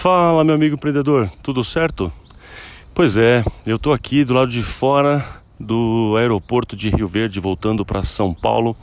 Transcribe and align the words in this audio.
Fala, 0.00 0.42
meu 0.42 0.54
amigo 0.54 0.76
empreendedor, 0.76 1.30
tudo 1.42 1.62
certo? 1.62 2.10
Pois 2.94 3.18
é, 3.18 3.44
eu 3.66 3.76
estou 3.76 3.92
aqui 3.92 4.24
do 4.24 4.32
lado 4.32 4.50
de 4.50 4.62
fora 4.62 5.22
do 5.60 6.14
aeroporto 6.16 6.74
de 6.74 6.88
Rio 6.88 7.06
Verde, 7.06 7.38
voltando 7.38 7.84
para 7.84 8.00
São 8.00 8.32
Paulo. 8.32 8.74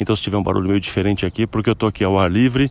Então, 0.00 0.16
se 0.16 0.22
tiver 0.22 0.38
um 0.38 0.42
barulho 0.42 0.66
meio 0.66 0.80
diferente 0.80 1.26
aqui, 1.26 1.46
porque 1.46 1.68
eu 1.68 1.74
estou 1.74 1.86
aqui 1.86 2.02
ao 2.02 2.18
ar 2.18 2.32
livre. 2.32 2.70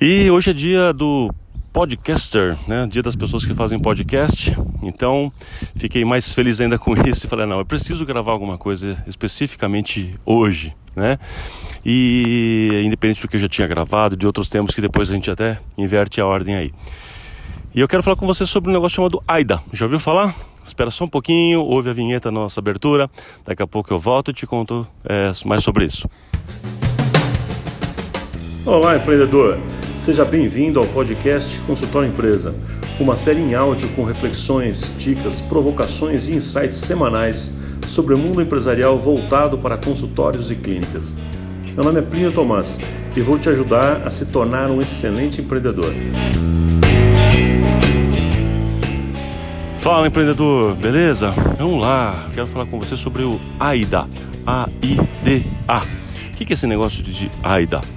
E 0.00 0.30
hoje 0.30 0.50
é 0.50 0.52
dia 0.52 0.92
do 0.92 1.28
podcaster, 1.76 2.56
né? 2.66 2.88
Dia 2.90 3.02
das 3.02 3.14
pessoas 3.14 3.44
que 3.44 3.52
fazem 3.52 3.78
podcast. 3.78 4.56
Então, 4.82 5.30
fiquei 5.76 6.06
mais 6.06 6.32
feliz 6.32 6.58
ainda 6.58 6.78
com 6.78 6.94
isso 7.06 7.26
e 7.26 7.28
falei: 7.28 7.44
não, 7.44 7.58
eu 7.58 7.66
preciso 7.66 8.06
gravar 8.06 8.32
alguma 8.32 8.56
coisa 8.56 8.96
especificamente 9.06 10.14
hoje, 10.24 10.74
né? 10.96 11.18
E 11.84 12.82
independente 12.82 13.20
do 13.20 13.28
que 13.28 13.36
eu 13.36 13.40
já 13.40 13.48
tinha 13.48 13.68
gravado, 13.68 14.16
de 14.16 14.26
outros 14.26 14.48
temas 14.48 14.74
que 14.74 14.80
depois 14.80 15.10
a 15.10 15.12
gente 15.12 15.30
até 15.30 15.58
inverte 15.76 16.18
a 16.18 16.24
ordem 16.24 16.56
aí. 16.56 16.72
E 17.74 17.80
eu 17.80 17.86
quero 17.86 18.02
falar 18.02 18.16
com 18.16 18.26
você 18.26 18.46
sobre 18.46 18.70
um 18.70 18.72
negócio 18.72 18.96
chamado 18.96 19.22
AIDA. 19.28 19.62
Já 19.70 19.84
ouviu 19.84 20.00
falar? 20.00 20.34
Espera 20.64 20.90
só 20.90 21.04
um 21.04 21.08
pouquinho, 21.08 21.60
ouve 21.60 21.90
a 21.90 21.92
vinheta 21.92 22.30
na 22.30 22.40
nossa 22.40 22.58
abertura. 22.58 23.10
Daqui 23.44 23.62
a 23.62 23.66
pouco 23.66 23.92
eu 23.92 23.98
volto 23.98 24.30
e 24.30 24.34
te 24.34 24.46
conto 24.46 24.88
é, 25.04 25.30
mais 25.44 25.62
sobre 25.62 25.84
isso. 25.84 26.08
Olá, 28.64 28.96
empreendedor! 28.96 29.75
Seja 29.96 30.26
bem-vindo 30.26 30.78
ao 30.78 30.84
podcast 30.84 31.58
Consultório 31.60 32.10
Empresa, 32.10 32.54
uma 33.00 33.16
série 33.16 33.40
em 33.40 33.54
áudio 33.54 33.88
com 33.96 34.04
reflexões, 34.04 34.92
dicas, 34.98 35.40
provocações 35.40 36.28
e 36.28 36.34
insights 36.34 36.76
semanais 36.76 37.50
sobre 37.88 38.12
o 38.12 38.18
mundo 38.18 38.42
empresarial 38.42 38.98
voltado 38.98 39.56
para 39.56 39.78
consultórios 39.78 40.50
e 40.50 40.54
clínicas. 40.54 41.16
Meu 41.74 41.82
nome 41.82 42.00
é 42.00 42.02
Plínio 42.02 42.30
Tomás 42.30 42.78
e 43.16 43.22
vou 43.22 43.38
te 43.38 43.48
ajudar 43.48 44.02
a 44.06 44.10
se 44.10 44.26
tornar 44.26 44.70
um 44.70 44.82
excelente 44.82 45.40
empreendedor. 45.40 45.92
Fala 49.78 50.06
empreendedor, 50.06 50.76
beleza? 50.76 51.30
Vamos 51.56 51.80
lá, 51.80 52.28
quero 52.34 52.46
falar 52.46 52.66
com 52.66 52.78
você 52.78 52.98
sobre 52.98 53.22
o 53.22 53.40
AIDA. 53.58 54.06
A-I-D-A. 54.46 55.78
O 55.78 56.36
que 56.36 56.52
é 56.52 56.54
esse 56.54 56.66
negócio 56.66 57.02
de 57.02 57.30
AIDA? 57.42 57.95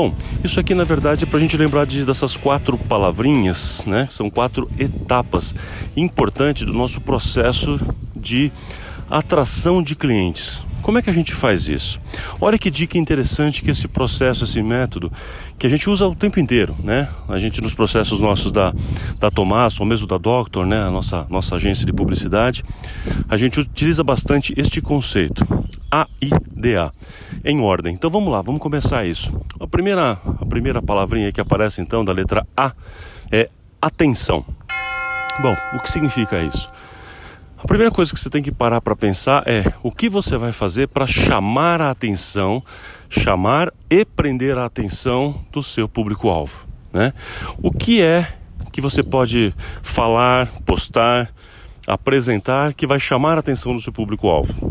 Bom, 0.00 0.14
isso 0.44 0.60
aqui 0.60 0.76
na 0.76 0.84
verdade 0.84 1.24
é 1.24 1.26
para 1.26 1.38
a 1.38 1.40
gente 1.40 1.56
lembrar 1.56 1.84
de, 1.84 2.04
dessas 2.04 2.36
quatro 2.36 2.78
palavrinhas, 2.78 3.84
né? 3.84 4.06
São 4.08 4.30
quatro 4.30 4.70
etapas 4.78 5.52
importantes 5.96 6.64
do 6.64 6.72
nosso 6.72 7.00
processo 7.00 7.80
de 8.14 8.52
atração 9.10 9.82
de 9.82 9.96
clientes. 9.96 10.62
Como 10.82 10.96
é 10.96 11.02
que 11.02 11.10
a 11.10 11.12
gente 11.12 11.34
faz 11.34 11.68
isso? 11.68 12.00
Olha 12.40 12.56
que 12.56 12.70
dica 12.70 12.96
interessante 12.96 13.60
que 13.60 13.70
esse 13.70 13.88
processo, 13.88 14.44
esse 14.44 14.62
método, 14.62 15.12
que 15.58 15.66
a 15.66 15.68
gente 15.68 15.90
usa 15.90 16.06
o 16.06 16.14
tempo 16.14 16.38
inteiro, 16.38 16.76
né? 16.82 17.08
A 17.28 17.38
gente 17.38 17.60
nos 17.60 17.74
processos 17.74 18.20
nossos 18.20 18.52
da, 18.52 18.72
da 19.18 19.30
Tomás, 19.30 19.80
ou 19.80 19.84
mesmo 19.86 20.06
da 20.06 20.16
Doctor, 20.16 20.64
né? 20.64 20.80
A 20.80 20.90
nossa, 20.90 21.26
nossa 21.28 21.56
agência 21.56 21.84
de 21.84 21.92
publicidade, 21.92 22.64
a 23.28 23.36
gente 23.36 23.58
utiliza 23.58 24.04
bastante 24.04 24.54
este 24.56 24.80
conceito, 24.80 25.44
AIDA, 25.90 26.92
em 27.44 27.60
ordem. 27.60 27.92
Então 27.94 28.08
vamos 28.08 28.30
lá, 28.30 28.40
vamos 28.40 28.60
começar 28.60 29.04
isso. 29.04 29.32
A 29.68 29.70
primeira, 29.70 30.12
a 30.12 30.46
primeira 30.46 30.80
palavrinha 30.80 31.30
que 31.30 31.42
aparece 31.42 31.82
então 31.82 32.02
da 32.02 32.10
letra 32.10 32.46
A 32.56 32.72
é 33.30 33.50
atenção. 33.82 34.42
Bom, 35.42 35.54
o 35.74 35.80
que 35.80 35.90
significa 35.90 36.42
isso? 36.42 36.70
A 37.62 37.66
primeira 37.66 37.92
coisa 37.92 38.10
que 38.10 38.18
você 38.18 38.30
tem 38.30 38.42
que 38.42 38.50
parar 38.50 38.80
para 38.80 38.96
pensar 38.96 39.46
é 39.46 39.70
o 39.82 39.92
que 39.92 40.08
você 40.08 40.38
vai 40.38 40.52
fazer 40.52 40.88
para 40.88 41.06
chamar 41.06 41.82
a 41.82 41.90
atenção, 41.90 42.62
chamar 43.10 43.70
e 43.90 44.06
prender 44.06 44.56
a 44.56 44.64
atenção 44.64 45.44
do 45.52 45.62
seu 45.62 45.86
público-alvo. 45.86 46.66
Né? 46.90 47.12
O 47.62 47.70
que 47.70 48.00
é 48.00 48.26
que 48.72 48.80
você 48.80 49.02
pode 49.02 49.54
falar, 49.82 50.48
postar, 50.64 51.30
apresentar 51.86 52.72
que 52.72 52.86
vai 52.86 52.98
chamar 52.98 53.36
a 53.36 53.40
atenção 53.40 53.74
do 53.74 53.82
seu 53.82 53.92
público-alvo? 53.92 54.67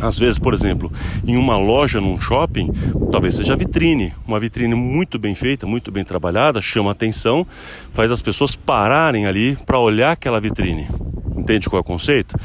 Às 0.00 0.18
vezes, 0.18 0.38
por 0.38 0.52
exemplo, 0.52 0.92
em 1.26 1.36
uma 1.36 1.56
loja, 1.56 2.00
num 2.00 2.20
shopping, 2.20 2.70
talvez 3.10 3.36
seja 3.36 3.56
vitrine. 3.56 4.12
Uma 4.26 4.38
vitrine 4.38 4.74
muito 4.74 5.18
bem 5.18 5.34
feita, 5.34 5.66
muito 5.66 5.90
bem 5.90 6.04
trabalhada, 6.04 6.60
chama 6.60 6.90
atenção, 6.90 7.46
faz 7.92 8.10
as 8.10 8.22
pessoas 8.22 8.56
pararem 8.56 9.26
ali 9.26 9.56
para 9.66 9.78
olhar 9.78 10.12
aquela 10.12 10.40
vitrine. 10.40 10.88
Entende 11.36 11.68
qual 11.68 11.78
é 11.78 11.80
o 11.80 11.84
conceito? 11.84 12.36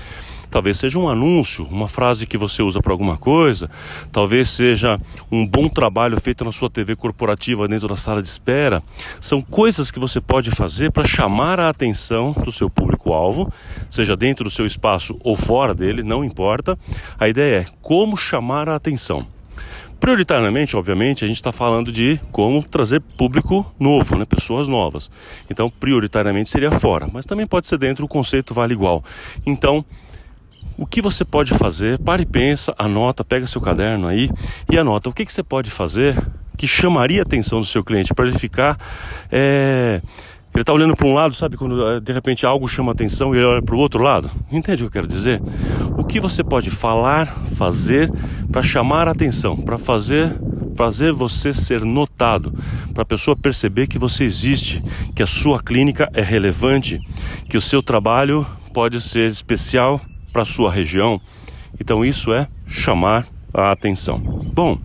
Talvez 0.49 0.77
seja 0.77 0.97
um 0.97 1.07
anúncio, 1.07 1.65
uma 1.69 1.87
frase 1.87 2.25
que 2.25 2.37
você 2.37 2.61
usa 2.61 2.81
para 2.81 2.91
alguma 2.91 3.17
coisa, 3.17 3.69
talvez 4.11 4.49
seja 4.49 4.99
um 5.31 5.45
bom 5.45 5.67
trabalho 5.67 6.19
feito 6.19 6.43
na 6.43 6.51
sua 6.51 6.69
TV 6.69 6.95
corporativa 6.95 7.67
dentro 7.67 7.87
da 7.87 7.95
sala 7.95 8.21
de 8.21 8.27
espera. 8.27 8.81
São 9.21 9.41
coisas 9.41 9.91
que 9.91 9.99
você 9.99 10.19
pode 10.19 10.51
fazer 10.51 10.91
para 10.91 11.07
chamar 11.07 11.59
a 11.59 11.69
atenção 11.69 12.31
do 12.31 12.51
seu 12.51 12.69
público-alvo, 12.69 13.51
seja 13.89 14.15
dentro 14.15 14.43
do 14.43 14.49
seu 14.49 14.65
espaço 14.65 15.17
ou 15.23 15.35
fora 15.35 15.75
dele, 15.75 16.03
não 16.03 16.23
importa. 16.23 16.77
A 17.19 17.29
ideia 17.29 17.61
é 17.61 17.65
como 17.81 18.17
chamar 18.17 18.67
a 18.69 18.75
atenção. 18.75 19.27
Prioritariamente, 19.99 20.77
obviamente, 20.77 21.25
a 21.25 21.27
gente 21.27 21.35
está 21.35 21.51
falando 21.51 21.91
de 21.91 22.17
como 22.31 22.63
trazer 22.63 23.01
público 23.01 23.69
novo, 23.77 24.17
né? 24.17 24.23
pessoas 24.23 24.65
novas. 24.67 25.11
Então, 25.49 25.69
prioritariamente 25.69 26.49
seria 26.49 26.71
fora, 26.71 27.09
mas 27.11 27.25
também 27.25 27.45
pode 27.45 27.67
ser 27.67 27.77
dentro, 27.77 28.05
o 28.05 28.07
conceito 28.07 28.53
vale 28.53 28.73
igual. 28.73 29.03
Então, 29.45 29.83
o 30.79 30.85
que 30.85 31.01
você 31.01 31.25
pode 31.25 31.53
fazer? 31.53 31.99
Pare 31.99 32.23
e 32.23 32.25
pensa, 32.25 32.73
anota, 32.77 33.23
pega 33.23 33.45
seu 33.45 33.61
caderno 33.61 34.07
aí 34.07 34.29
e 34.71 34.77
anota 34.77 35.09
o 35.09 35.13
que, 35.13 35.25
que 35.25 35.33
você 35.33 35.43
pode 35.43 35.69
fazer 35.69 36.17
que 36.57 36.67
chamaria 36.67 37.21
a 37.21 37.23
atenção 37.23 37.59
do 37.59 37.65
seu 37.65 37.83
cliente 37.83 38.13
para 38.13 38.27
ele 38.27 38.37
ficar. 38.37 38.77
É 39.31 40.01
ele 40.53 40.63
está 40.63 40.73
olhando 40.73 40.95
para 40.95 41.05
um 41.05 41.13
lado, 41.13 41.33
sabe? 41.35 41.55
Quando 41.55 41.87
eh, 41.87 41.99
de 41.99 42.11
repente 42.11 42.45
algo 42.45 42.67
chama 42.67 42.91
atenção 42.91 43.33
e 43.33 43.37
ele 43.37 43.45
olha 43.45 43.61
para 43.61 43.75
o 43.75 43.77
outro 43.77 44.01
lado. 44.01 44.29
Entende 44.51 44.83
o 44.83 44.89
que 44.89 44.97
eu 44.97 45.03
quero 45.03 45.07
dizer? 45.07 45.39
O 45.95 46.03
que 46.03 46.19
você 46.19 46.43
pode 46.43 46.71
falar, 46.71 47.27
fazer 47.55 48.11
para 48.51 48.63
chamar 48.63 49.07
a 49.07 49.11
atenção, 49.11 49.55
para 49.55 49.77
fazer 49.77 50.35
fazer 50.75 51.11
você 51.11 51.53
ser 51.53 51.81
notado, 51.81 52.53
para 52.93 53.03
a 53.03 53.05
pessoa 53.05 53.35
perceber 53.35 53.87
que 53.87 53.99
você 53.99 54.23
existe, 54.23 54.81
que 55.13 55.21
a 55.21 55.27
sua 55.27 55.61
clínica 55.61 56.09
é 56.13 56.21
relevante, 56.21 56.99
que 57.49 57.57
o 57.57 57.61
seu 57.61 57.83
trabalho 57.83 58.47
pode 58.73 59.01
ser 59.01 59.29
especial 59.29 59.99
para 60.31 60.45
sua 60.45 60.71
região. 60.71 61.19
Então 61.79 62.03
isso 62.03 62.33
é 62.33 62.47
chamar 62.67 63.27
a 63.53 63.71
atenção. 63.71 64.19
Bom, 64.53 64.77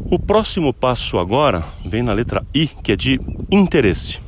o 0.00 0.18
próximo 0.18 0.72
passo 0.72 1.18
agora 1.18 1.64
vem 1.84 2.02
na 2.02 2.12
letra 2.12 2.44
I, 2.54 2.66
que 2.66 2.92
é 2.92 2.96
de 2.96 3.20
interesse. 3.50 4.20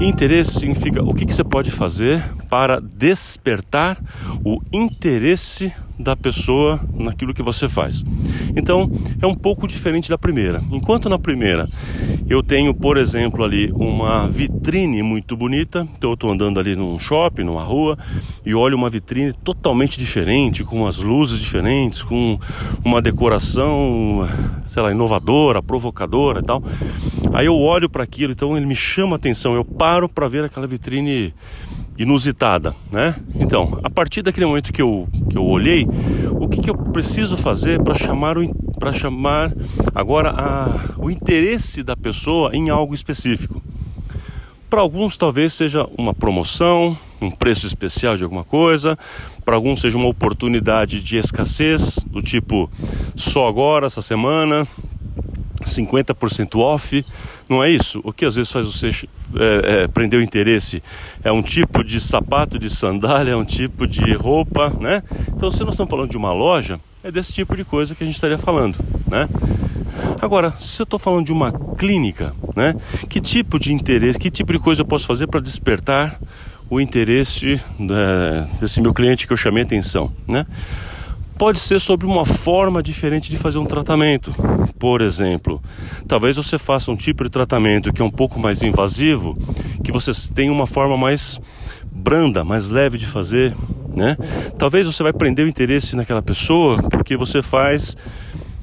Interesse 0.00 0.60
significa 0.60 1.02
o 1.02 1.12
que, 1.12 1.26
que 1.26 1.34
você 1.34 1.42
pode 1.42 1.72
fazer 1.72 2.22
para 2.48 2.80
despertar 2.80 3.98
o 4.44 4.62
interesse 4.72 5.72
da 5.98 6.14
pessoa 6.14 6.80
naquilo 6.94 7.34
que 7.34 7.42
você 7.42 7.68
faz. 7.68 8.04
Então, 8.56 8.88
é 9.20 9.26
um 9.26 9.34
pouco 9.34 9.66
diferente 9.66 10.08
da 10.08 10.16
primeira. 10.16 10.62
Enquanto 10.70 11.08
na 11.08 11.18
primeira 11.18 11.68
eu 12.28 12.42
tenho, 12.42 12.74
por 12.74 12.98
exemplo, 12.98 13.42
ali 13.42 13.72
uma 13.72 14.28
vitrine 14.28 15.02
muito 15.02 15.36
bonita, 15.36 15.88
então 15.96 16.10
eu 16.10 16.14
estou 16.14 16.30
andando 16.30 16.60
ali 16.60 16.76
num 16.76 16.98
shopping, 16.98 17.42
numa 17.42 17.62
rua, 17.62 17.96
e 18.44 18.54
olho 18.54 18.76
uma 18.76 18.90
vitrine 18.90 19.32
totalmente 19.32 19.98
diferente, 19.98 20.62
com 20.62 20.86
as 20.86 20.98
luzes 20.98 21.40
diferentes, 21.40 22.02
com 22.02 22.38
uma 22.84 23.00
decoração, 23.00 24.28
sei 24.66 24.82
lá, 24.82 24.90
inovadora, 24.90 25.62
provocadora 25.62 26.40
e 26.40 26.42
tal. 26.42 26.62
Aí 27.32 27.46
eu 27.46 27.56
olho 27.56 27.88
para 27.88 28.04
aquilo, 28.04 28.32
então 28.32 28.56
ele 28.56 28.66
me 28.66 28.76
chama 28.76 29.14
a 29.14 29.16
atenção, 29.16 29.54
eu 29.54 29.64
paro 29.64 30.08
para 30.08 30.28
ver 30.28 30.44
aquela 30.44 30.66
vitrine 30.66 31.32
inusitada, 31.98 32.74
né? 32.92 33.16
Então, 33.34 33.80
a 33.82 33.90
partir 33.90 34.22
daquele 34.22 34.46
momento 34.46 34.72
que 34.72 34.80
eu, 34.80 35.08
que 35.28 35.36
eu 35.36 35.44
olhei, 35.44 35.84
o 36.30 36.48
que, 36.48 36.60
que 36.60 36.70
eu 36.70 36.76
preciso 36.76 37.36
fazer 37.36 37.82
para 37.82 37.94
chamar 37.94 38.36
para 38.78 38.92
chamar 38.92 39.52
agora 39.92 40.30
a, 40.30 40.94
o 40.98 41.10
interesse 41.10 41.82
da 41.82 41.96
pessoa 41.96 42.54
em 42.54 42.70
algo 42.70 42.94
específico? 42.94 43.60
Para 44.70 44.80
alguns 44.80 45.16
talvez 45.16 45.54
seja 45.54 45.88
uma 45.96 46.14
promoção, 46.14 46.96
um 47.20 47.30
preço 47.30 47.66
especial 47.66 48.16
de 48.16 48.22
alguma 48.22 48.44
coisa, 48.44 48.96
para 49.44 49.56
alguns 49.56 49.80
seja 49.80 49.96
uma 49.96 50.08
oportunidade 50.08 51.02
de 51.02 51.16
escassez, 51.16 52.04
do 52.06 52.22
tipo 52.22 52.70
só 53.16 53.48
agora 53.48 53.86
essa 53.86 54.02
semana, 54.02 54.68
50% 55.68 56.58
off, 56.58 57.04
não 57.48 57.62
é 57.62 57.70
isso? 57.70 58.00
O 58.04 58.12
que 58.12 58.24
às 58.24 58.34
vezes 58.34 58.50
faz 58.50 58.66
você 58.66 58.88
é, 59.36 59.82
é, 59.82 59.88
prender 59.88 60.18
o 60.18 60.22
interesse 60.22 60.82
é 61.22 61.30
um 61.30 61.42
tipo 61.42 61.84
de 61.84 62.00
sapato 62.00 62.58
de 62.58 62.68
sandália, 62.68 63.32
é 63.32 63.36
um 63.36 63.44
tipo 63.44 63.86
de 63.86 64.12
roupa, 64.14 64.70
né? 64.80 65.02
Então, 65.28 65.50
se 65.50 65.62
nós 65.64 65.74
estamos 65.74 65.90
falando 65.90 66.10
de 66.10 66.16
uma 66.16 66.32
loja, 66.32 66.80
é 67.02 67.10
desse 67.10 67.32
tipo 67.32 67.56
de 67.56 67.64
coisa 67.64 67.94
que 67.94 68.02
a 68.02 68.06
gente 68.06 68.16
estaria 68.16 68.38
falando, 68.38 68.78
né? 69.06 69.28
Agora, 70.20 70.52
se 70.58 70.80
eu 70.82 70.84
estou 70.84 70.98
falando 70.98 71.26
de 71.26 71.32
uma 71.32 71.52
clínica, 71.76 72.34
né? 72.56 72.74
Que 73.08 73.20
tipo 73.20 73.58
de 73.58 73.72
interesse, 73.72 74.18
que 74.18 74.30
tipo 74.30 74.52
de 74.52 74.58
coisa 74.58 74.82
eu 74.82 74.86
posso 74.86 75.06
fazer 75.06 75.26
para 75.26 75.40
despertar 75.40 76.18
o 76.70 76.80
interesse 76.80 77.60
né, 77.78 78.48
desse 78.60 78.80
meu 78.80 78.92
cliente 78.92 79.26
que 79.26 79.32
eu 79.32 79.36
chamei 79.36 79.62
atenção, 79.62 80.12
né? 80.26 80.44
Pode 81.38 81.60
ser 81.60 81.80
sobre 81.80 82.04
uma 82.04 82.24
forma 82.24 82.82
diferente 82.82 83.30
de 83.30 83.36
fazer 83.36 83.58
um 83.58 83.64
tratamento. 83.64 84.34
Por 84.76 85.00
exemplo, 85.00 85.62
talvez 86.08 86.36
você 86.36 86.58
faça 86.58 86.90
um 86.90 86.96
tipo 86.96 87.22
de 87.22 87.30
tratamento 87.30 87.92
que 87.92 88.02
é 88.02 88.04
um 88.04 88.10
pouco 88.10 88.40
mais 88.40 88.60
invasivo, 88.62 89.38
que 89.84 89.92
você 89.92 90.10
tenha 90.34 90.52
uma 90.52 90.66
forma 90.66 90.96
mais 90.96 91.40
branda, 91.92 92.44
mais 92.44 92.68
leve 92.68 92.98
de 92.98 93.06
fazer, 93.06 93.54
né? 93.94 94.16
Talvez 94.58 94.86
você 94.86 95.00
vai 95.02 95.12
prender 95.12 95.46
o 95.46 95.48
interesse 95.48 95.94
naquela 95.94 96.22
pessoa 96.22 96.82
porque 96.90 97.16
você 97.16 97.40
faz, 97.40 97.96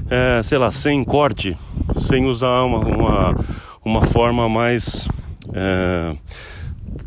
é, 0.10 0.42
sei 0.44 0.57
lá, 0.57 0.69
sem 0.69 1.01
corte, 1.01 1.57
sem 1.98 2.25
usar 2.25 2.63
uma, 2.63 2.80
uma, 2.80 3.45
uma 3.86 4.01
forma 4.01 4.50
mais 4.50 5.07
é, 5.54 6.16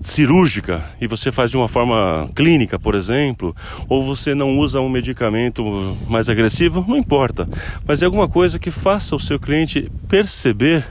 cirúrgica 0.00 0.82
e 1.00 1.06
você 1.06 1.32
faz 1.32 1.50
de 1.50 1.56
uma 1.56 1.68
forma 1.68 2.28
clínica, 2.34 2.78
por 2.78 2.94
exemplo, 2.94 3.54
ou 3.88 4.04
você 4.04 4.34
não 4.34 4.58
usa 4.58 4.80
um 4.80 4.88
medicamento 4.88 5.96
mais 6.08 6.28
agressivo, 6.28 6.84
não 6.86 6.96
importa, 6.96 7.48
mas 7.86 8.02
é 8.02 8.04
alguma 8.04 8.28
coisa 8.28 8.58
que 8.58 8.70
faça 8.70 9.16
o 9.16 9.20
seu 9.20 9.38
cliente 9.38 9.90
perceber 10.08 10.84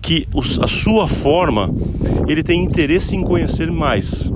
que 0.00 0.26
a 0.60 0.66
sua 0.66 1.06
forma 1.06 1.72
ele 2.26 2.42
tem 2.42 2.62
interesse 2.64 3.14
em 3.14 3.22
conhecer 3.22 3.70
mais. 3.70 4.30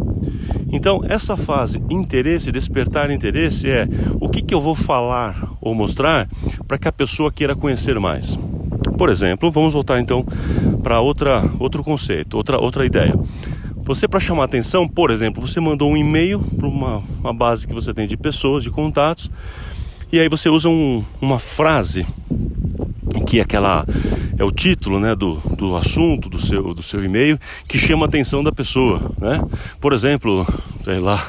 Então, 0.73 1.01
essa 1.09 1.37
fase 1.37 1.83
interesse, 1.91 2.53
despertar 2.53 3.11
interesse 3.11 3.69
é 3.69 3.89
o 4.21 4.29
que, 4.29 4.43
que 4.43 4.55
eu 4.55 4.61
vou 4.61 4.75
falar 4.75 5.53
ou 5.61 5.75
mostrar 5.75 6.29
para 6.67 6.79
que 6.79 6.89
a 6.89 6.93
pessoa 6.93 7.33
queira 7.33 7.55
conhecer 7.55 7.99
mais. 7.99 8.39
Por 8.99 9.09
exemplo, 9.11 9.51
vamos 9.51 9.75
voltar 9.75 10.01
então 10.01 10.25
para 10.83 11.01
outra 11.01 11.45
outro 11.59 11.83
conceito, 11.83 12.37
outra 12.37 12.59
outra 12.59 12.87
ideia. 12.87 13.15
Você 13.87 14.09
para 14.09 14.19
chamar 14.19 14.45
atenção, 14.45 14.89
por 14.89 15.13
exemplo, 15.13 15.41
você 15.41 15.61
mandou 15.61 15.93
um 15.93 15.97
e-mail 15.97 16.41
para 16.41 16.67
uma, 16.67 17.05
uma 17.21 17.33
base 17.33 17.69
que 17.69 17.73
você 17.73 17.95
tem 17.95 18.05
de 18.05 18.17
pessoas, 18.17 18.65
de 18.65 18.71
contatos, 18.71 19.31
e 20.11 20.19
aí 20.19 20.29
você 20.29 20.49
usa 20.49 20.69
um, 20.69 21.05
uma 21.21 21.39
frase 21.39 22.05
que 23.29 23.39
é 23.39 23.43
aquela 23.43 23.87
é 24.37 24.45
o 24.45 24.51
título 24.51 24.99
né, 24.99 25.15
do, 25.15 25.37
do 25.57 25.77
assunto 25.77 26.29
do 26.29 26.39
seu, 26.39 26.75
do 26.75 26.83
seu 26.83 27.03
e-mail 27.05 27.39
que 27.69 27.79
chama 27.79 28.07
a 28.07 28.09
atenção 28.09 28.43
da 28.43 28.51
pessoa. 28.51 29.13
Né? 29.19 29.41
Por 29.81 29.93
exemplo, 29.93 30.45
sei 30.85 30.99
lá, 30.99 31.25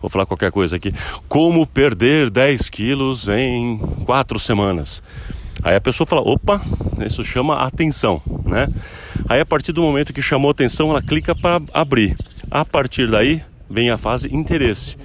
vou 0.00 0.10
falar 0.10 0.26
qualquer 0.26 0.50
coisa 0.50 0.76
aqui: 0.76 0.92
como 1.28 1.64
perder 1.66 2.30
10 2.30 2.68
quilos 2.68 3.28
em 3.28 3.78
quatro 4.04 4.40
semanas. 4.40 5.00
Aí 5.62 5.76
a 5.76 5.80
pessoa 5.80 6.06
fala: 6.06 6.22
opa, 6.22 6.60
isso 7.06 7.22
chama 7.22 7.64
atenção. 7.64 8.20
Né? 8.44 8.68
Aí 9.28 9.40
a 9.40 9.46
partir 9.46 9.72
do 9.72 9.82
momento 9.82 10.12
que 10.12 10.22
chamou 10.22 10.50
atenção, 10.50 10.90
ela 10.90 11.02
clica 11.02 11.34
para 11.34 11.60
abrir. 11.72 12.16
A 12.50 12.64
partir 12.64 13.10
daí 13.10 13.42
vem 13.68 13.90
a 13.90 13.96
fase 13.96 14.34
interesse 14.34 14.96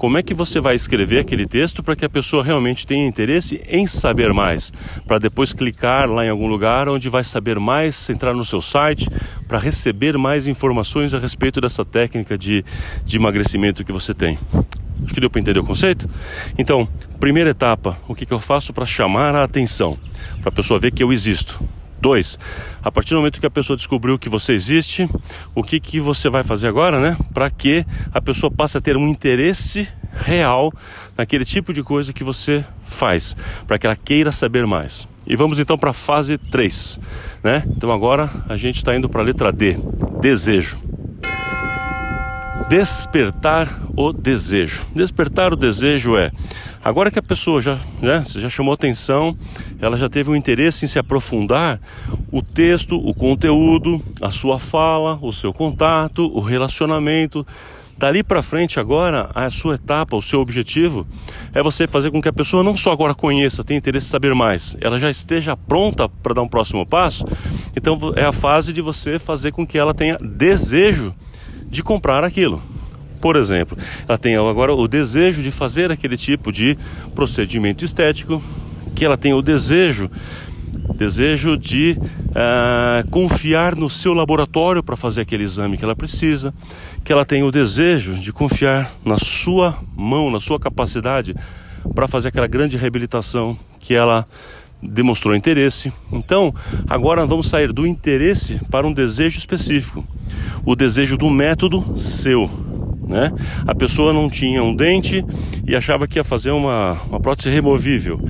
como 0.00 0.16
é 0.16 0.22
que 0.22 0.32
você 0.32 0.60
vai 0.60 0.74
escrever 0.74 1.18
aquele 1.18 1.46
texto 1.46 1.82
para 1.82 1.94
que 1.94 2.06
a 2.06 2.08
pessoa 2.08 2.42
realmente 2.42 2.86
tenha 2.86 3.06
interesse 3.06 3.60
em 3.68 3.86
saber 3.86 4.32
mais, 4.32 4.72
para 5.06 5.18
depois 5.18 5.52
clicar 5.52 6.08
lá 6.08 6.24
em 6.24 6.30
algum 6.30 6.46
lugar 6.46 6.88
onde 6.88 7.10
vai 7.10 7.22
saber 7.22 7.60
mais, 7.60 8.08
entrar 8.08 8.32
no 8.32 8.42
seu 8.42 8.62
site 8.62 9.06
para 9.46 9.58
receber 9.58 10.16
mais 10.16 10.46
informações 10.46 11.12
a 11.12 11.18
respeito 11.18 11.60
dessa 11.60 11.84
técnica 11.84 12.38
de, 12.38 12.64
de 13.04 13.18
emagrecimento 13.18 13.84
que 13.84 13.92
você 13.92 14.14
tem. 14.14 14.38
Acho 15.04 15.12
que 15.12 15.20
deu 15.20 15.28
para 15.28 15.38
entender 15.42 15.60
o 15.60 15.64
conceito? 15.64 16.08
Então, 16.56 16.88
primeira 17.18 17.50
etapa, 17.50 17.98
o 18.08 18.14
que, 18.14 18.24
que 18.24 18.32
eu 18.32 18.40
faço 18.40 18.72
para 18.72 18.86
chamar 18.86 19.34
a 19.34 19.44
atenção, 19.44 19.98
para 20.40 20.48
a 20.48 20.52
pessoa 20.52 20.80
ver 20.80 20.92
que 20.92 21.02
eu 21.02 21.12
existo. 21.12 21.62
Dois, 22.00 22.38
a 22.82 22.90
partir 22.90 23.10
do 23.10 23.18
momento 23.18 23.40
que 23.40 23.46
a 23.46 23.50
pessoa 23.50 23.76
descobriu 23.76 24.18
que 24.18 24.28
você 24.28 24.54
existe, 24.54 25.08
o 25.54 25.62
que, 25.62 25.78
que 25.78 26.00
você 26.00 26.30
vai 26.30 26.42
fazer 26.42 26.68
agora, 26.68 26.98
né? 26.98 27.16
Para 27.34 27.50
que 27.50 27.84
a 28.12 28.22
pessoa 28.22 28.50
passe 28.50 28.78
a 28.78 28.80
ter 28.80 28.96
um 28.96 29.06
interesse 29.06 29.86
real 30.12 30.72
naquele 31.16 31.44
tipo 31.44 31.72
de 31.72 31.82
coisa 31.82 32.12
que 32.12 32.24
você 32.24 32.64
faz, 32.82 33.36
para 33.66 33.78
que 33.78 33.86
ela 33.86 33.96
queira 33.96 34.32
saber 34.32 34.66
mais. 34.66 35.06
E 35.26 35.36
vamos 35.36 35.58
então 35.60 35.76
para 35.76 35.90
a 35.90 35.94
fase 35.94 36.38
3, 36.38 36.98
né? 37.44 37.64
Então 37.76 37.92
agora 37.92 38.30
a 38.48 38.56
gente 38.56 38.76
está 38.76 38.96
indo 38.96 39.08
para 39.08 39.20
a 39.20 39.24
letra 39.24 39.52
D, 39.52 39.76
desejo. 40.20 40.89
Despertar 42.70 43.82
o 43.96 44.12
desejo. 44.12 44.86
Despertar 44.94 45.52
o 45.52 45.56
desejo 45.56 46.16
é 46.16 46.30
agora 46.84 47.10
que 47.10 47.18
a 47.18 47.22
pessoa 47.22 47.60
já, 47.60 47.76
né, 48.00 48.22
já 48.24 48.48
chamou 48.48 48.72
atenção, 48.72 49.36
ela 49.80 49.96
já 49.96 50.08
teve 50.08 50.30
um 50.30 50.36
interesse 50.36 50.84
em 50.84 50.88
se 50.88 50.96
aprofundar, 50.96 51.80
o 52.30 52.40
texto, 52.40 52.94
o 52.94 53.12
conteúdo, 53.12 54.00
a 54.22 54.30
sua 54.30 54.56
fala, 54.56 55.18
o 55.20 55.32
seu 55.32 55.52
contato, 55.52 56.30
o 56.32 56.38
relacionamento. 56.38 57.44
Dali 57.98 58.22
para 58.22 58.40
frente, 58.40 58.78
agora, 58.78 59.32
a 59.34 59.50
sua 59.50 59.74
etapa, 59.74 60.14
o 60.14 60.22
seu 60.22 60.38
objetivo 60.38 61.04
é 61.52 61.60
você 61.64 61.88
fazer 61.88 62.12
com 62.12 62.22
que 62.22 62.28
a 62.28 62.32
pessoa 62.32 62.62
não 62.62 62.76
só 62.76 62.92
agora 62.92 63.16
conheça, 63.16 63.64
tenha 63.64 63.78
interesse 63.78 64.06
em 64.06 64.10
saber 64.10 64.32
mais, 64.32 64.76
ela 64.80 64.96
já 64.96 65.10
esteja 65.10 65.56
pronta 65.56 66.08
para 66.08 66.34
dar 66.34 66.42
um 66.42 66.48
próximo 66.48 66.86
passo. 66.86 67.24
Então, 67.76 67.98
é 68.14 68.24
a 68.24 68.32
fase 68.32 68.72
de 68.72 68.80
você 68.80 69.18
fazer 69.18 69.50
com 69.50 69.66
que 69.66 69.76
ela 69.76 69.92
tenha 69.92 70.16
desejo 70.18 71.12
de 71.70 71.82
comprar 71.82 72.24
aquilo. 72.24 72.60
Por 73.20 73.36
exemplo, 73.36 73.76
ela 74.08 74.18
tem 74.18 74.36
agora 74.36 74.74
o 74.74 74.88
desejo 74.88 75.42
de 75.42 75.50
fazer 75.50 75.92
aquele 75.92 76.16
tipo 76.16 76.50
de 76.50 76.76
procedimento 77.14 77.84
estético, 77.84 78.42
que 78.94 79.04
ela 79.04 79.16
tem 79.16 79.32
o 79.32 79.42
desejo 79.42 80.10
desejo 81.00 81.56
de 81.56 81.96
uh, 81.98 83.08
confiar 83.10 83.74
no 83.74 83.88
seu 83.88 84.12
laboratório 84.12 84.82
para 84.82 84.96
fazer 84.96 85.22
aquele 85.22 85.44
exame 85.44 85.78
que 85.78 85.84
ela 85.84 85.96
precisa, 85.96 86.52
que 87.02 87.10
ela 87.10 87.24
tem 87.24 87.42
o 87.42 87.50
desejo 87.50 88.14
de 88.14 88.30
confiar 88.32 88.92
na 89.02 89.16
sua 89.16 89.78
mão, 89.96 90.30
na 90.30 90.38
sua 90.38 90.60
capacidade 90.60 91.34
para 91.94 92.06
fazer 92.06 92.28
aquela 92.28 92.46
grande 92.46 92.76
reabilitação 92.76 93.58
que 93.78 93.94
ela 93.94 94.26
demonstrou 94.82 95.34
interesse. 95.34 95.92
Então, 96.12 96.54
agora 96.88 97.26
vamos 97.26 97.48
sair 97.48 97.72
do 97.72 97.86
interesse 97.86 98.60
para 98.70 98.86
um 98.86 98.92
desejo 98.92 99.38
específico, 99.38 100.04
o 100.64 100.74
desejo 100.74 101.16
do 101.16 101.28
método 101.28 101.98
seu. 101.98 102.50
Né? 103.06 103.32
A 103.66 103.74
pessoa 103.74 104.12
não 104.12 104.30
tinha 104.30 104.62
um 104.62 104.74
dente 104.74 105.24
e 105.66 105.74
achava 105.74 106.06
que 106.06 106.18
ia 106.18 106.24
fazer 106.24 106.50
uma, 106.50 106.92
uma 107.08 107.20
prótese 107.20 107.50
removível. 107.50 108.20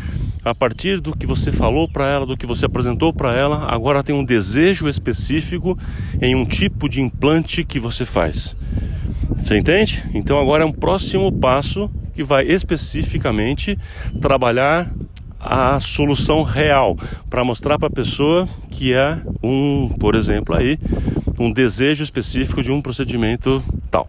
A 0.43 0.55
partir 0.55 1.01
do 1.01 1.15
que 1.15 1.27
você 1.27 1.53
falou 1.53 1.87
para 1.87 2.09
ela, 2.09 2.25
do 2.25 2.37
que 2.37 2.47
você 2.47 2.65
apresentou 2.65 3.13
para 3.13 3.37
ela, 3.37 3.67
agora 3.71 4.03
tem 4.03 4.15
um 4.15 4.25
desejo 4.25 4.89
específico 4.89 5.79
em 6.21 6.35
um 6.35 6.47
tipo 6.47 6.89
de 6.89 7.03
implante 7.03 7.63
que 7.63 7.79
você 7.79 8.07
faz. 8.07 8.57
Você 9.37 9.59
entende? 9.59 10.03
Então 10.15 10.41
agora 10.41 10.63
é 10.63 10.67
um 10.67 10.73
próximo 10.73 11.31
passo 11.31 11.91
que 12.15 12.25
vai 12.25 12.47
especificamente 12.47 13.79
trabalhar 14.21 14.91
a 15.41 15.81
solução 15.81 16.43
real 16.43 16.97
para 17.31 17.43
mostrar 17.43 17.79
para 17.79 17.89
a 17.89 17.91
pessoa 17.93 18.47
que 18.71 18.93
é 18.93 19.19
um, 19.43 19.89
por 19.99 20.15
exemplo, 20.15 20.55
aí 20.55 20.79
um 21.39 21.51
desejo 21.51 22.05
específico 22.05 22.63
de 22.63 22.71
um 22.71 22.83
procedimento 22.83 23.63
tal. 23.91 24.09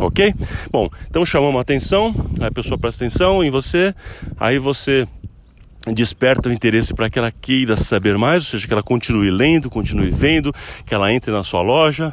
Ok? 0.00 0.34
Bom, 0.70 0.90
então 1.08 1.24
chamamos 1.24 1.56
a 1.56 1.60
atenção, 1.60 2.12
a 2.40 2.50
pessoa 2.50 2.76
presta 2.76 3.04
atenção 3.04 3.44
em 3.44 3.50
você, 3.50 3.94
aí 4.38 4.58
você 4.58 5.06
desperta 5.86 6.48
o 6.48 6.52
interesse 6.52 6.92
para 6.92 7.08
que 7.08 7.18
ela 7.18 7.30
queira 7.32 7.76
saber 7.76 8.18
mais, 8.18 8.44
ou 8.44 8.50
seja, 8.50 8.66
que 8.66 8.72
ela 8.72 8.82
continue 8.82 9.30
lendo, 9.30 9.70
continue 9.70 10.10
vendo, 10.10 10.52
que 10.84 10.94
ela 10.94 11.12
entre 11.12 11.30
na 11.30 11.42
sua 11.44 11.62
loja, 11.62 12.12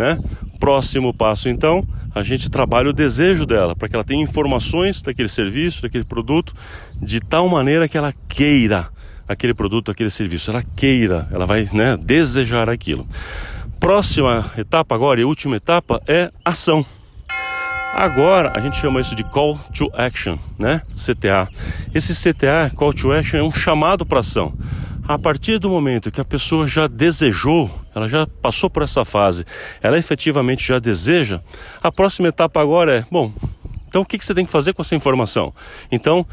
né? 0.00 0.18
Próximo 0.58 1.12
passo 1.12 1.50
então, 1.50 1.86
a 2.14 2.22
gente 2.22 2.48
trabalha 2.48 2.88
o 2.88 2.92
desejo 2.92 3.44
dela, 3.44 3.76
para 3.76 3.86
que 3.86 3.94
ela 3.94 4.02
tenha 4.02 4.22
informações 4.22 5.02
daquele 5.02 5.28
serviço, 5.28 5.82
daquele 5.82 6.04
produto, 6.04 6.54
de 7.00 7.20
tal 7.20 7.46
maneira 7.50 7.86
que 7.86 7.98
ela 7.98 8.12
queira 8.26 8.88
aquele 9.28 9.52
produto, 9.52 9.90
aquele 9.90 10.08
serviço, 10.08 10.50
ela 10.50 10.62
queira, 10.62 11.28
ela 11.30 11.44
vai 11.44 11.68
né, 11.72 11.98
desejar 12.02 12.70
aquilo. 12.70 13.06
Próxima 13.78 14.50
etapa 14.56 14.94
agora 14.94 15.20
e 15.20 15.24
última 15.24 15.56
etapa 15.56 16.00
é 16.08 16.30
ação. 16.42 16.84
Agora 17.92 18.52
a 18.54 18.60
gente 18.60 18.78
chama 18.78 19.00
isso 19.00 19.14
de 19.14 19.24
Call 19.24 19.58
to 19.74 19.90
Action, 19.94 20.38
né? 20.58 20.80
CTA. 20.94 21.48
Esse 21.94 22.14
CTA, 22.14 22.70
Call 22.74 22.94
to 22.94 23.12
Action, 23.12 23.38
é 23.38 23.42
um 23.42 23.52
chamado 23.52 24.06
para 24.06 24.20
ação. 24.20 24.54
A 25.10 25.18
partir 25.18 25.58
do 25.58 25.68
momento 25.68 26.12
que 26.12 26.20
a 26.20 26.24
pessoa 26.24 26.68
já 26.68 26.86
desejou, 26.86 27.68
ela 27.92 28.08
já 28.08 28.28
passou 28.40 28.70
por 28.70 28.84
essa 28.84 29.04
fase, 29.04 29.44
ela 29.82 29.98
efetivamente 29.98 30.64
já 30.64 30.78
deseja, 30.78 31.40
a 31.82 31.90
próxima 31.90 32.28
etapa 32.28 32.62
agora 32.62 32.98
é: 32.98 33.06
bom, 33.10 33.32
então 33.88 34.02
o 34.02 34.04
que 34.04 34.24
você 34.24 34.32
tem 34.32 34.44
que 34.44 34.52
fazer 34.52 34.72
com 34.72 34.82
essa 34.82 34.94
informação? 34.94 35.52
Então, 35.90 36.24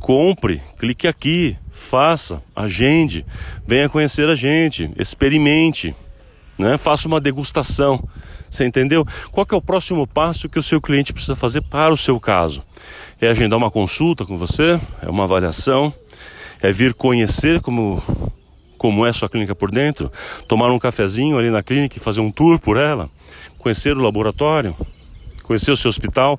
compre, 0.00 0.60
clique 0.76 1.06
aqui, 1.06 1.56
faça, 1.70 2.42
agende, 2.52 3.24
venha 3.64 3.88
conhecer 3.88 4.28
a 4.28 4.34
gente, 4.34 4.90
experimente, 4.98 5.94
né? 6.58 6.76
faça 6.76 7.06
uma 7.06 7.20
degustação. 7.20 8.02
Você 8.50 8.66
entendeu? 8.66 9.06
Qual 9.30 9.46
é 9.48 9.54
o 9.54 9.62
próximo 9.62 10.04
passo 10.04 10.48
que 10.48 10.58
o 10.58 10.62
seu 10.62 10.80
cliente 10.80 11.12
precisa 11.12 11.36
fazer 11.36 11.60
para 11.60 11.94
o 11.94 11.96
seu 11.96 12.18
caso? 12.18 12.64
É 13.20 13.28
agendar 13.28 13.56
uma 13.56 13.70
consulta 13.70 14.24
com 14.24 14.36
você? 14.36 14.80
É 15.00 15.08
uma 15.08 15.24
avaliação? 15.24 15.94
É 16.60 16.72
vir 16.72 16.94
conhecer 16.94 17.60
como 17.60 18.02
como 18.78 19.06
é 19.06 19.12
sua 19.12 19.28
clínica 19.28 19.54
por 19.54 19.70
dentro, 19.70 20.12
tomar 20.46 20.70
um 20.70 20.78
cafezinho 20.78 21.38
ali 21.38 21.50
na 21.50 21.62
clínica 21.62 21.96
e 21.96 22.00
fazer 22.00 22.20
um 22.20 22.30
tour 22.30 22.58
por 22.58 22.76
ela, 22.76 23.08
conhecer 23.58 23.96
o 23.96 24.02
laboratório, 24.02 24.76
conhecer 25.42 25.70
o 25.70 25.76
seu 25.76 25.88
hospital. 25.88 26.38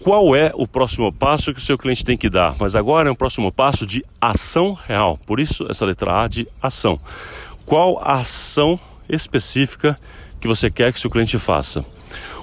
qual 0.00 0.36
é 0.36 0.52
o 0.54 0.68
próximo 0.68 1.12
passo 1.12 1.52
que 1.52 1.58
o 1.58 1.62
seu 1.62 1.76
cliente 1.76 2.04
tem 2.04 2.16
que 2.16 2.28
dar, 2.28 2.54
mas 2.60 2.76
agora 2.76 3.08
é 3.08 3.12
um 3.12 3.16
próximo 3.16 3.50
passo 3.50 3.86
de 3.86 4.04
ação 4.20 4.74
real. 4.74 5.18
Por 5.26 5.40
isso, 5.40 5.66
essa 5.68 5.84
letra 5.84 6.22
A 6.22 6.28
de 6.28 6.46
ação. 6.62 7.00
Qual 7.64 7.98
a 7.98 8.20
ação 8.20 8.78
específica 9.08 9.98
que 10.40 10.46
você 10.46 10.70
quer 10.70 10.92
que 10.92 11.00
seu 11.00 11.10
cliente 11.10 11.38
faça? 11.38 11.84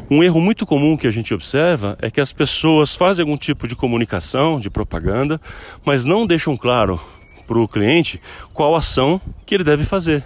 Um 0.10 0.24
erro 0.24 0.42
muito 0.42 0.66
comum 0.66 0.98
que 0.98 1.08
a 1.08 1.12
gente 1.12 1.34
observa 1.34 1.98
é 2.02 2.12
que 2.12 2.20
as 2.20 2.34
pessoas 2.34 2.96
fazem 2.96 3.24
algum 3.24 3.38
tipo 3.38 3.68
de 3.68 3.76
comunicação, 3.76 4.60
de 4.60 4.70
propaganda, 4.70 5.40
mas 5.86 6.06
não 6.06 6.28
deixam 6.28 6.58
claro 6.58 7.02
para 7.48 7.58
o 7.58 7.68
cliente 7.68 8.22
qual 8.54 8.76
ação 8.76 9.20
que 9.46 9.56
ele 9.56 9.64
deve 9.64 9.86
fazer. 9.86 10.24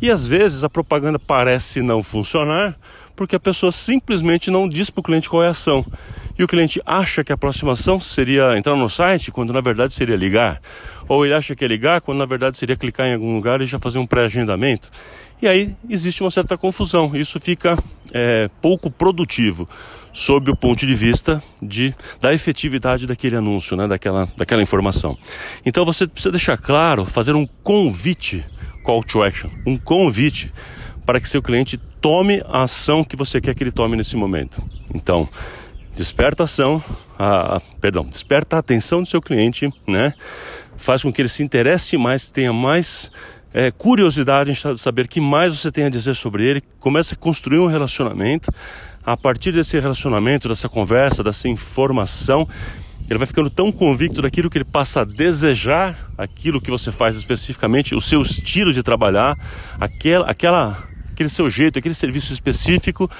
E 0.00 0.10
às 0.10 0.26
vezes 0.26 0.64
a 0.64 0.70
propaganda 0.70 1.18
parece 1.18 1.82
não 1.82 2.02
funcionar 2.02 2.76
porque 3.20 3.36
a 3.36 3.40
pessoa 3.40 3.70
simplesmente 3.70 4.50
não 4.50 4.66
diz 4.66 4.88
para 4.88 5.00
o 5.00 5.02
cliente 5.02 5.28
qual 5.28 5.42
é 5.42 5.48
a 5.48 5.50
ação. 5.50 5.84
E 6.38 6.42
o 6.42 6.48
cliente 6.48 6.80
acha 6.86 7.22
que 7.22 7.30
a 7.30 7.36
próxima 7.36 7.72
ação 7.72 8.00
seria 8.00 8.56
entrar 8.56 8.74
no 8.74 8.88
site, 8.88 9.30
quando 9.30 9.52
na 9.52 9.60
verdade 9.60 9.92
seria 9.92 10.16
ligar. 10.16 10.58
Ou 11.06 11.26
ele 11.26 11.34
acha 11.34 11.54
que 11.54 11.62
é 11.62 11.68
ligar, 11.68 12.00
quando 12.00 12.16
na 12.16 12.24
verdade 12.24 12.56
seria 12.56 12.76
clicar 12.76 13.06
em 13.06 13.12
algum 13.12 13.34
lugar 13.34 13.60
e 13.60 13.66
já 13.66 13.78
fazer 13.78 13.98
um 13.98 14.06
pré-agendamento. 14.06 14.90
E 15.42 15.48
aí 15.48 15.74
existe 15.88 16.22
uma 16.22 16.30
certa 16.30 16.56
confusão. 16.56 17.14
Isso 17.14 17.40
fica 17.40 17.82
é, 18.12 18.50
pouco 18.60 18.90
produtivo 18.90 19.68
sob 20.12 20.50
o 20.50 20.56
ponto 20.56 20.86
de 20.86 20.94
vista 20.94 21.42
de, 21.62 21.94
da 22.20 22.34
efetividade 22.34 23.06
daquele 23.06 23.36
anúncio, 23.36 23.76
né, 23.76 23.86
daquela, 23.86 24.28
daquela 24.36 24.62
informação. 24.62 25.16
Então 25.64 25.84
você 25.84 26.06
precisa 26.06 26.32
deixar 26.32 26.58
claro, 26.58 27.06
fazer 27.06 27.34
um 27.34 27.46
convite, 27.62 28.44
call 28.82 29.02
to 29.02 29.22
action, 29.22 29.50
um 29.66 29.76
convite 29.76 30.52
para 31.06 31.20
que 31.20 31.28
seu 31.28 31.42
cliente 31.42 31.78
tome 32.00 32.42
a 32.46 32.64
ação 32.64 33.04
que 33.04 33.16
você 33.16 33.40
quer 33.40 33.54
que 33.54 33.62
ele 33.62 33.70
tome 33.70 33.96
nesse 33.96 34.16
momento. 34.16 34.62
Então, 34.94 35.28
desperta 35.94 36.42
a 36.42 36.44
ação, 36.44 36.82
a, 37.18 37.56
a, 37.56 37.60
perdão, 37.80 38.04
desperta 38.04 38.56
a 38.56 38.58
atenção 38.58 39.02
do 39.02 39.08
seu 39.08 39.20
cliente, 39.20 39.72
né? 39.86 40.14
Faz 40.76 41.02
com 41.02 41.12
que 41.12 41.20
ele 41.20 41.28
se 41.28 41.42
interesse 41.42 41.96
mais, 41.96 42.30
tenha 42.30 42.52
mais 42.52 43.10
é, 43.52 43.70
curiosidade 43.70 44.50
em 44.50 44.76
saber 44.76 45.06
o 45.06 45.08
que 45.08 45.20
mais 45.20 45.58
você 45.58 45.70
tem 45.70 45.84
a 45.84 45.88
dizer 45.88 46.14
sobre 46.14 46.44
ele, 46.44 46.62
comece 46.78 47.14
a 47.14 47.16
construir 47.16 47.58
um 47.58 47.66
relacionamento. 47.66 48.52
A 49.04 49.16
partir 49.16 49.52
desse 49.52 49.78
relacionamento, 49.78 50.48
dessa 50.48 50.68
conversa, 50.68 51.24
dessa 51.24 51.48
informação, 51.48 52.46
ele 53.08 53.18
vai 53.18 53.26
ficando 53.26 53.50
tão 53.50 53.72
convicto 53.72 54.22
daquilo 54.22 54.50
que 54.50 54.58
ele 54.58 54.64
passa 54.64 55.00
a 55.00 55.04
desejar, 55.04 56.10
aquilo 56.16 56.60
que 56.60 56.70
você 56.70 56.92
faz 56.92 57.16
especificamente, 57.16 57.94
o 57.94 58.00
seu 58.00 58.22
estilo 58.22 58.72
de 58.72 58.82
trabalhar, 58.82 59.36
aquela, 59.80 60.30
aquela 60.30 60.90
aquele 61.20 61.28
seu 61.28 61.50
jeito, 61.50 61.78
aquele 61.78 61.94
serviço 61.94 62.32
específico, 62.32 63.10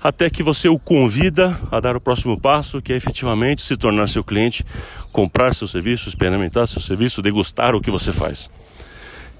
até 0.00 0.28
que 0.28 0.42
você 0.42 0.68
o 0.68 0.78
convida 0.78 1.58
a 1.70 1.80
dar 1.80 1.96
o 1.96 2.00
próximo 2.00 2.38
passo, 2.38 2.82
que 2.82 2.92
é 2.92 2.96
efetivamente 2.96 3.62
se 3.62 3.76
tornar 3.76 4.08
seu 4.08 4.22
cliente, 4.22 4.64
comprar 5.10 5.54
seu 5.54 5.66
serviço, 5.66 6.08
experimentar 6.08 6.68
seu 6.68 6.82
serviço, 6.82 7.22
degustar 7.22 7.74
o 7.74 7.80
que 7.80 7.90
você 7.90 8.12
faz. 8.12 8.50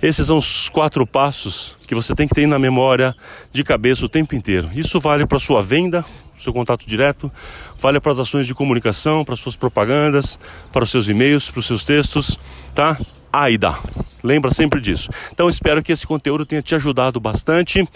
Esses 0.00 0.26
são 0.26 0.36
os 0.36 0.68
quatro 0.68 1.06
passos 1.06 1.78
que 1.86 1.94
você 1.94 2.14
tem 2.14 2.28
que 2.28 2.34
ter 2.34 2.46
na 2.46 2.58
memória 2.58 3.14
de 3.50 3.64
cabeça 3.64 4.04
o 4.04 4.08
tempo 4.08 4.34
inteiro. 4.34 4.70
Isso 4.74 5.00
vale 5.00 5.26
para 5.26 5.38
sua 5.38 5.62
venda, 5.62 6.04
seu 6.36 6.52
contato 6.52 6.86
direto, 6.86 7.32
vale 7.78 7.98
para 7.98 8.12
as 8.12 8.18
ações 8.18 8.46
de 8.46 8.54
comunicação, 8.54 9.24
para 9.24 9.36
suas 9.36 9.56
propagandas, 9.56 10.38
para 10.72 10.84
os 10.84 10.90
seus 10.90 11.08
e-mails, 11.08 11.50
para 11.50 11.60
os 11.60 11.66
seus 11.66 11.84
textos, 11.84 12.38
tá? 12.74 12.98
AIDA. 13.32 13.74
Lembra 14.22 14.50
sempre 14.50 14.80
disso. 14.80 15.08
Então 15.32 15.48
espero 15.48 15.82
que 15.82 15.92
esse 15.92 16.06
conteúdo 16.06 16.44
tenha 16.44 16.60
te 16.60 16.74
ajudado 16.74 17.18
bastante 17.18 17.86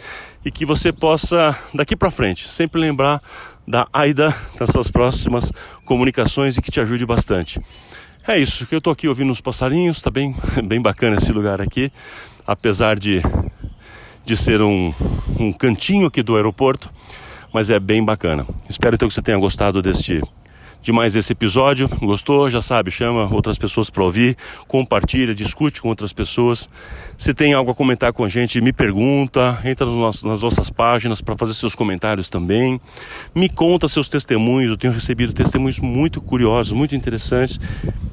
e 0.45 0.51
que 0.51 0.65
você 0.65 0.93
possa 0.93 1.57
daqui 1.75 1.97
para 1.97 2.11
frente 2.11 2.49
sempre 2.49 2.81
lembrar 2.81 3.21
da 3.67 3.87
AIDA 3.93 4.35
nas 4.59 4.71
suas 4.71 4.91
próximas 4.91 5.53
comunicações 5.85 6.57
e 6.57 6.63
que 6.63 6.71
te 6.71 6.81
ajude 6.81 7.05
bastante. 7.05 7.61
É 8.29 8.39
isso, 8.39 8.67
que 8.67 8.75
eu 8.75 8.81
tô 8.81 8.91
aqui 8.91 9.09
ouvindo 9.09 9.31
os 9.31 9.41
passarinhos, 9.41 10.03
tá 10.03 10.11
bem, 10.11 10.37
bem 10.65 10.81
bacana 10.81 11.17
esse 11.17 11.33
lugar 11.33 11.61
aqui, 11.61 11.91
apesar 12.47 12.99
de, 12.99 13.23
de 14.25 14.37
ser 14.37 14.61
um, 14.61 14.93
um 15.39 15.53
cantinho 15.53 16.07
aqui 16.07 16.23
do 16.23 16.37
aeroporto, 16.37 16.91
mas 17.53 17.71
é 17.71 17.81
bem 17.81 18.05
bacana. 18.05 18.47
Espero 18.69 18.95
então 18.95 19.09
que 19.09 19.15
você 19.15 19.23
tenha 19.23 19.39
gostado 19.39 19.81
deste 19.81 20.23
de 20.83 20.93
mais 20.93 21.15
esse 21.15 21.33
episódio. 21.33 21.89
Gostou? 22.01 22.49
Já 22.49 22.61
sabe, 22.61 22.91
chama 22.91 23.33
outras 23.33 23.59
pessoas 23.59 23.91
para 23.91 24.03
ouvir, 24.03 24.37
compartilha, 24.67 25.35
discute 25.35 25.81
com 25.81 25.89
outras 25.89 26.13
pessoas. 26.13 26.69
Se 27.19 27.35
tem 27.35 27.53
algo 27.53 27.71
a 27.71 27.75
comentar 27.75 28.13
com 28.13 28.25
a 28.25 28.29
gente, 28.29 28.61
me 28.61 28.73
pergunta, 28.73 29.61
entra 29.65 29.87
nas 29.87 30.23
nossas 30.23 30.71
páginas 30.71 31.21
para 31.21 31.37
fazer 31.37 31.55
seus 31.55 31.75
comentários 31.75 32.31
também. 32.31 32.81
Me 33.35 33.49
conta 33.49 33.89
seus 33.89 34.09
testemunhos. 34.09 34.71
Eu 34.71 34.77
tenho 34.77 34.93
recebido 34.93 35.33
testemunhos 35.33 35.79
muito 35.79 36.21
curiosos, 36.21 36.73
muito 36.73 36.95
interessantes 36.95 37.59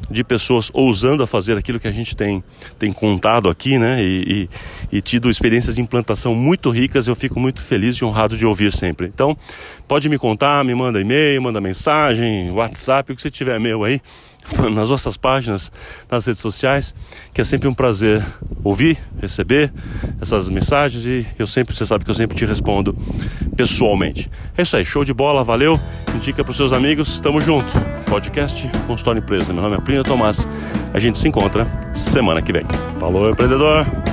de 0.09 0.23
pessoas 0.23 0.71
ousando 0.73 1.21
a 1.21 1.27
fazer 1.27 1.57
aquilo 1.57 1.79
que 1.79 1.87
a 1.87 1.91
gente 1.91 2.15
tem, 2.15 2.43
tem 2.79 2.91
contado 2.91 3.49
aqui, 3.49 3.77
né? 3.77 4.01
E, 4.01 4.49
e, 4.91 4.97
e 4.97 5.01
tido 5.01 5.29
experiências 5.29 5.75
de 5.75 5.81
implantação 5.81 6.33
muito 6.33 6.69
ricas. 6.69 7.07
Eu 7.07 7.15
fico 7.15 7.39
muito 7.39 7.61
feliz 7.61 7.95
e 7.97 8.05
honrado 8.05 8.37
de 8.37 8.45
ouvir 8.45 8.71
sempre. 8.71 9.07
Então, 9.07 9.37
pode 9.87 10.07
me 10.09 10.17
contar, 10.17 10.63
me 10.63 10.73
manda 10.73 10.99
e-mail, 10.99 11.41
manda 11.41 11.59
mensagem, 11.59 12.51
WhatsApp, 12.57 13.11
o 13.11 13.15
que 13.15 13.21
você 13.21 13.31
tiver 13.31 13.59
meu 13.59 13.83
aí, 13.83 14.01
nas 14.73 14.89
nossas 14.89 15.17
páginas, 15.17 15.71
nas 16.09 16.25
redes 16.25 16.41
sociais, 16.41 16.93
que 17.33 17.41
é 17.41 17.43
sempre 17.43 17.67
um 17.67 17.73
prazer 17.73 18.23
ouvir, 18.63 18.97
receber 19.21 19.71
essas 20.21 20.49
mensagens 20.49 21.05
e 21.05 21.25
eu 21.37 21.47
sempre, 21.47 21.75
você 21.75 21.85
sabe 21.85 22.03
que 22.03 22.11
eu 22.11 22.15
sempre 22.15 22.35
te 22.35 22.45
respondo 22.45 22.95
pessoalmente. 23.55 24.29
É 24.57 24.61
isso 24.61 24.77
aí, 24.77 24.85
show 24.85 25.03
de 25.03 25.13
bola, 25.13 25.43
valeu, 25.43 25.79
indica 26.15 26.43
para 26.43 26.51
os 26.51 26.57
seus 26.57 26.73
amigos, 26.73 27.19
tamo 27.19 27.41
junto. 27.41 27.73
Podcast 28.07 28.67
Consultório 28.87 29.19
Empresa, 29.19 29.51
meu 29.51 29.61
nome 29.61 29.75
é 29.75 29.81
Plínio 29.81 30.03
Tomás, 30.03 30.47
a 30.93 30.99
gente 30.99 31.17
se 31.17 31.27
encontra 31.27 31.67
semana 31.93 32.41
que 32.41 32.53
vem. 32.53 32.63
Falou, 32.99 33.29
empreendedor! 33.29 34.06